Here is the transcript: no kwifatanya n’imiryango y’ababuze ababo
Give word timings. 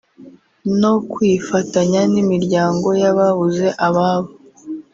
no 0.81 0.93
kwifatanya 1.11 2.01
n’imiryango 2.11 2.87
y’ababuze 3.01 3.67
ababo 3.87 4.31